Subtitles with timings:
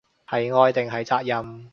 [0.27, 1.69] 係愛定係責任